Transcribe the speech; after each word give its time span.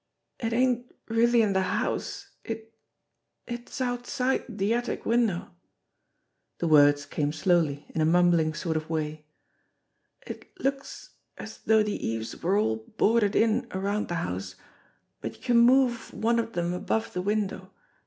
"It 0.39 0.51
ain't 0.51 0.95
really 1.09 1.43
in 1.43 1.53
the 1.53 1.61
house, 1.61 2.29
it 2.43 2.73
it's 3.45 3.79
outside 3.79 4.43
the 4.49 4.73
attic 4.73 5.05
win 5.05 5.27
dow." 5.27 5.51
The 6.57 6.67
words 6.67 7.05
came 7.05 7.31
slowly 7.31 7.85
in 7.93 8.01
a 8.01 8.05
mumbling 8.05 8.55
sort 8.55 8.77
of 8.77 8.89
way. 8.89 9.25
"It 10.25 10.59
looks 10.59 11.11
as 11.37 11.59
though 11.59 11.83
the 11.83 12.03
eaves 12.03 12.41
were 12.41 12.57
all 12.57 12.77
boarded 12.77 13.35
in 13.35 13.67
around 13.69 14.07
the 14.07 14.15
house, 14.25 14.55
but 15.21 15.35
you 15.37 15.43
can 15.43 15.57
move 15.59 16.11
one 16.11 16.39
of 16.39 16.53
them 16.53 16.73
above 16.73 17.13
the 17.13 17.21
window. 17.21 17.71